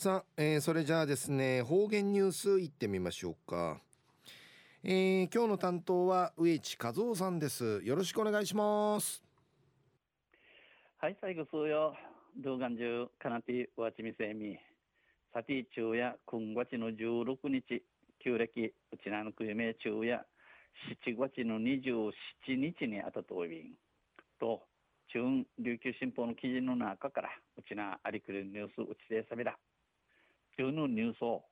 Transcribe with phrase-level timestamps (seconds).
[0.00, 3.80] さあ、えー、それじゃあですね方言ニュースいってみましょうか、
[4.84, 7.80] えー、今日の担当は植地和夫さんです。
[7.82, 9.24] よろしくお願いします。
[10.98, 11.96] はい最後数よ。
[12.36, 14.56] 動画中かなてわちみせみ。
[15.34, 17.82] さて昼夜今月の16日
[18.22, 20.24] 旧暦うちなのくゆめ昼夜
[21.04, 22.12] 7月の27
[22.54, 23.74] 日にあたといびん。
[24.38, 24.62] と
[25.12, 29.58] 中琉球新報の記事の中からうちなありくるニュースうちでさびら
[30.58, 31.44] 中のニュースを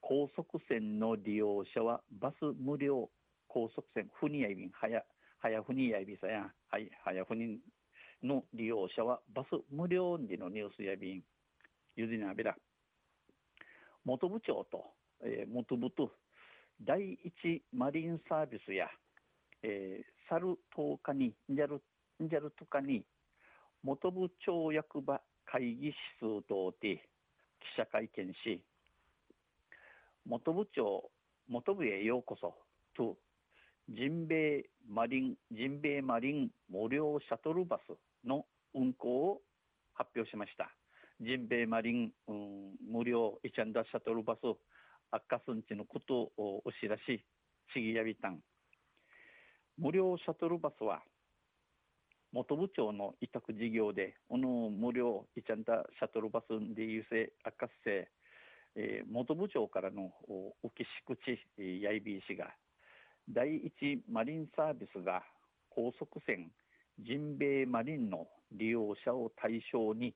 [0.00, 3.10] 高速線の利用者はバス無料
[3.48, 5.02] 高速線ふにやいびんはや
[5.40, 7.58] はやふにやいびさやはいはやふに
[8.22, 11.22] の利用者はバス無料でのニュースやびん
[11.96, 12.54] ゆずにあびら。
[14.04, 14.84] 元部長と、
[15.24, 16.12] えー、元部と
[16.80, 18.86] 第一マリンサービスや、
[19.62, 21.82] えー、猿10日にんじゃる
[22.22, 23.04] んじゃるとかに
[23.82, 27.02] 元部長役場会議室等で
[27.60, 28.62] 記者会見し
[30.26, 31.10] 元部長
[31.48, 32.54] 元部へようこそ
[32.96, 33.16] と
[33.88, 38.44] ジンベエマリンジンベエマリン無料シャトルバスの
[38.74, 39.40] 運行を
[39.94, 40.70] 発表しました。
[41.20, 44.38] ジンベエマリン、うん、無料イチャンダシャトルバス
[45.10, 47.24] 赤すんちのことをお知らし
[47.74, 48.38] ちぎやびたん。
[49.76, 51.02] 無料シャトルバスは
[52.32, 58.08] 元部長の委託事業で、この無料イチャンタシャトルバスで優勢赤せ、
[58.76, 60.12] えー、元部長からの
[60.64, 61.18] 浮きし口
[61.82, 62.54] やいびいしが、
[63.28, 65.22] 第一マリンサービスが
[65.70, 66.50] 高速船
[66.98, 70.14] ジンベエマリンの利用者を対象に、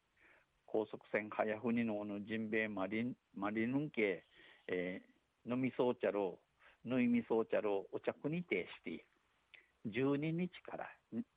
[0.67, 1.95] 高速船はやふにの
[2.29, 4.25] ジンベエマリンマリン系、
[4.69, 6.39] えー、飲みそうちゃろ
[6.85, 9.05] う、ぬいみそうちゃろうお着にてして、
[9.89, 10.89] 12日から、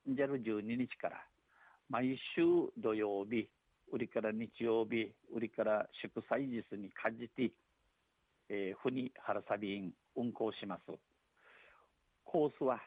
[0.08, 1.16] 12日から、
[1.88, 2.42] 毎週
[2.76, 3.48] 土曜日、
[3.92, 7.52] 売りから日曜日、売りから祝祭日にかじて、
[8.48, 10.82] えー、ふに原サビン運行します。
[12.24, 12.80] コースは、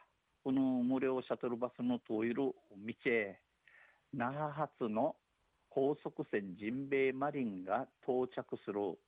[0.44, 2.54] この無料シャトルバスの通る道
[3.06, 3.38] へ、
[4.12, 5.16] 那覇発の
[5.70, 8.98] 高速船ジンベエマリンが到着する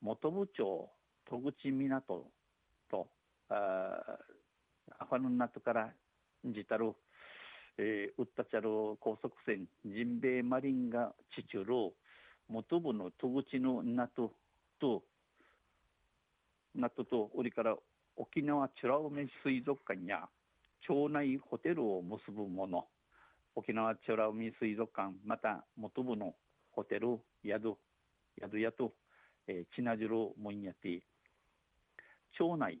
[0.00, 0.90] 元部町
[1.28, 2.24] 戸口港
[2.90, 3.08] と
[3.50, 4.00] あ
[4.98, 5.92] アファヌンナトから
[6.44, 6.94] ジタル、
[7.78, 11.92] えー、ウッタチャル高速船ジンベエマリンがチチュル
[12.48, 14.32] 元部の戸口のナト
[14.80, 15.02] と
[16.74, 17.76] ナトと売りから
[18.16, 20.28] 沖縄美ら海水族館や
[20.88, 22.86] 町内ホテルを結ぶもの。
[23.54, 26.34] 沖縄美ら海水族館また元部の
[26.72, 27.76] ホテル宿
[28.40, 28.92] 宿屋と、
[29.48, 31.00] えー、チナジルモンヤティ
[32.38, 32.78] 町内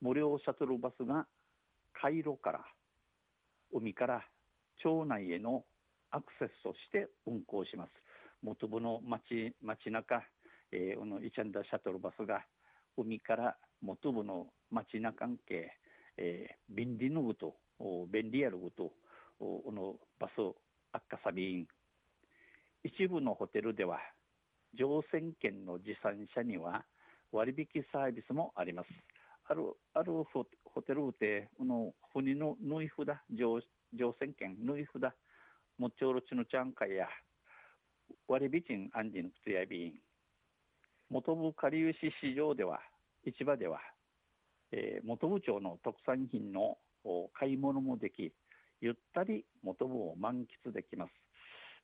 [0.00, 1.26] 無料シャトルバスが
[1.92, 2.60] 回路から
[3.74, 4.22] 海から
[4.82, 5.64] 町内への
[6.12, 7.90] アクセスとして運行します。
[8.40, 10.22] 元部の町町中、
[10.70, 12.44] えー、このイチャンダシャトルバスが
[12.96, 15.72] 海から元部の町中関係、
[16.16, 17.56] えー、便利のぐと
[18.12, 18.92] 便利やるぐと
[19.40, 20.40] このバス
[20.92, 21.66] 悪化サビン
[22.84, 23.98] 一部のホテルでは
[24.78, 26.84] 乗船券の持参者には
[27.32, 28.88] 割引サービスもあります。
[29.46, 29.62] ある
[29.92, 30.12] ある
[30.74, 33.60] ホテルでこの船の縫い札乗
[34.18, 35.12] 船券縫い札
[35.78, 37.06] もちょろちのちゃんかや
[38.26, 39.92] 割り引安心つやびん
[41.10, 42.80] 元部下流市市場では
[43.24, 43.78] 市場では、
[44.72, 46.76] えー、元部町の特産品の
[47.38, 48.32] 買い物もでき
[48.80, 51.10] ゆったり元部を満喫できます、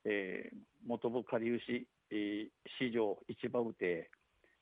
[0.05, 2.47] えー、元部下流市、えー、
[2.77, 4.09] 市場市場うて、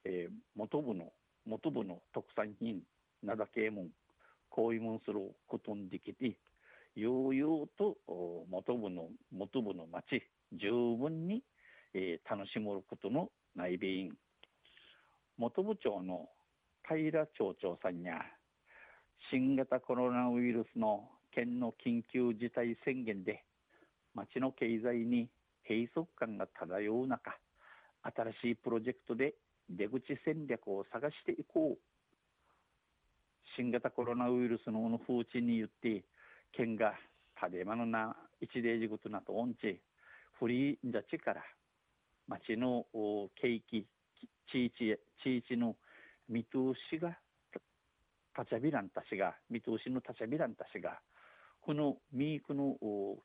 [0.05, 1.11] えー、元部の
[1.47, 2.81] 元部の特産品
[3.23, 3.89] なだけもん。
[4.49, 6.37] こういうもんすることにできて
[6.95, 7.97] 悠々と
[8.49, 10.23] 元部の元部の町
[10.53, 11.43] 十分に、
[11.93, 14.11] えー、楽しむことの内備員
[15.37, 16.27] 元部長の
[16.87, 18.15] 平町長さんや
[19.31, 23.43] 新型コロナウイルスの県の緊急事態宣言で
[24.15, 25.29] 町の経済に
[25.67, 27.37] 閉塞感が漂う中
[28.01, 29.35] 新しいプロジェクトで
[29.69, 31.98] 出口戦略を探していこう。
[33.59, 36.05] 新型コロナウイルスのの風知に言って
[36.55, 36.93] 県が
[37.37, 39.81] 食べ物な一例事ことなと音痴
[40.39, 41.43] フリージャチから
[42.29, 42.85] 町の
[43.35, 43.85] 景気
[44.49, 45.75] 地域地域の
[46.29, 47.17] 見通しが
[48.37, 51.01] 立ちゃびらんたしが見通しの立ちゃびらんたしが
[51.59, 52.77] このミークの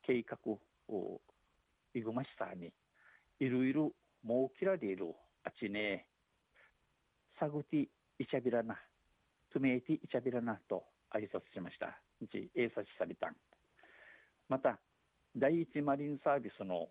[0.05, 0.37] 計画
[0.89, 1.21] を
[1.95, 2.73] いぐましさに
[3.39, 3.93] いろいろ
[4.25, 5.15] もうきられる
[5.45, 6.07] あちね。
[7.39, 7.87] サグティ
[8.19, 8.65] イチャビラ
[9.55, 10.85] ナ、トゥメイティイチャビラナと
[11.15, 12.01] 挨拶しました。
[12.21, 13.37] 一、英察されたん。
[14.49, 14.79] また、
[15.37, 16.89] 第一マリンサービスの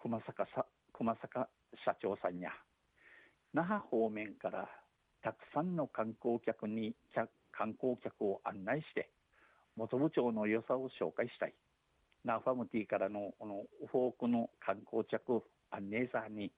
[0.00, 1.48] 熊坂さ熊坂
[1.84, 2.50] 社長さんや、
[3.52, 4.68] 那覇方面から
[5.22, 6.94] たくさんの観光客に
[7.50, 9.10] 観光客を案内して
[9.76, 11.54] 元部長の良さを紹介したい
[12.24, 16.52] ナファムティからのこのフォークの観光客案内さんに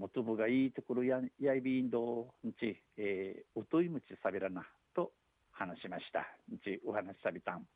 [0.00, 4.66] 元部がいいところややいびインドにち、えー、うといむちさびらな
[4.96, 5.12] と
[5.52, 6.26] 話しました。
[6.50, 7.66] にちお話しさびたん。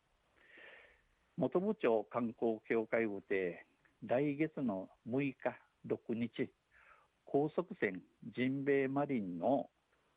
[1.36, 3.66] 元部長観光協会うて
[4.06, 5.34] 来月の6日
[5.86, 6.48] 6日
[7.26, 8.00] 高速船
[8.34, 9.68] ジンベエマリンの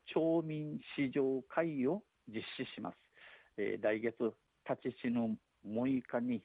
[0.06, 2.96] 町民市場会を実施します、
[3.58, 4.14] えー、来月
[4.66, 6.40] 立ち死ぬ6日に、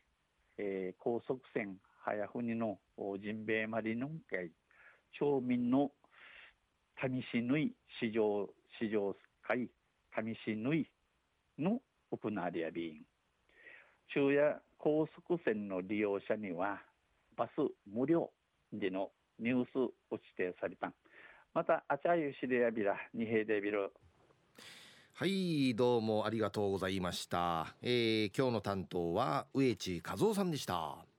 [0.58, 2.80] えー、高速船早船の
[3.22, 4.52] ジンベエマリンの会
[5.20, 5.92] 町民の
[7.02, 8.48] 試し縫い市場
[8.82, 9.16] 市場
[9.48, 9.70] 会
[10.16, 10.90] 試し縫い
[11.60, 11.80] の
[12.12, 13.02] 行われやびん
[14.08, 16.82] 昼夜高速船の利用者には
[17.36, 17.52] バス
[17.92, 18.30] 無料
[18.72, 20.92] でのニュースを指定された。
[21.54, 23.92] またあちゃゆしでやびら二平でびる
[25.14, 31.13] はいどうもありがとうございました、えー、今日の担当は植地和夫さんでした。